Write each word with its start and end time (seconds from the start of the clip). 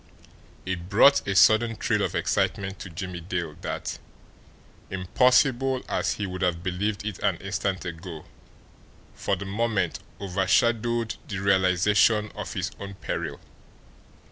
It 0.65 0.89
brought 0.89 1.27
a 1.27 1.35
sudden 1.35 1.75
thrill 1.75 2.01
of 2.01 2.15
excitement 2.15 2.79
to 2.79 2.89
Jimmie 2.89 3.19
Dale 3.19 3.55
that, 3.61 3.99
impossible 4.89 5.83
as 5.87 6.13
he 6.13 6.25
would 6.25 6.41
have 6.41 6.63
believed 6.63 7.05
it 7.05 7.19
an 7.19 7.35
instant 7.35 7.85
ago, 7.85 8.25
for 9.13 9.35
the 9.35 9.45
moment 9.45 9.99
overshadowed 10.19 11.17
the 11.27 11.37
realisation 11.37 12.31
of 12.33 12.53
his 12.53 12.71
own 12.79 12.95
peril. 12.95 13.39